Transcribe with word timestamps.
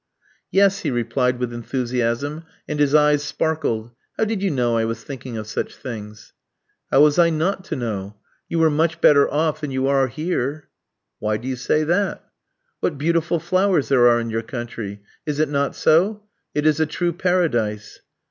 "Yes," 0.49 0.79
he 0.79 0.89
replied 0.89 1.37
with 1.37 1.53
enthusiasm, 1.53 2.43
and 2.67 2.79
his 2.79 2.95
eyes 2.95 3.21
sparkled. 3.23 3.91
"How 4.17 4.25
did 4.25 4.41
you 4.41 4.49
know 4.49 4.75
I 4.75 4.83
was 4.83 5.03
thinking 5.03 5.37
of 5.37 5.45
such 5.45 5.75
things?" 5.75 6.33
"How 6.89 7.01
was 7.01 7.19
I 7.19 7.29
not 7.29 7.63
to 7.65 7.75
know? 7.75 8.15
You 8.49 8.57
were 8.57 8.71
much 8.71 8.99
better 8.99 9.31
off 9.31 9.61
than 9.61 9.69
you 9.69 9.85
are 9.87 10.07
here." 10.07 10.69
"Why 11.19 11.37
do 11.37 11.47
you 11.47 11.55
say 11.55 11.83
that?" 11.83 12.27
"What 12.79 12.97
beautiful 12.97 13.39
flowers 13.39 13.89
there 13.89 14.07
are 14.07 14.19
in 14.19 14.31
your 14.31 14.41
country! 14.41 15.03
Is 15.27 15.39
it 15.39 15.49
not 15.49 15.75
so? 15.75 16.23
It 16.55 16.65
is 16.65 16.79
a 16.79 16.87
true 16.87 17.13
paradise." 17.13 17.99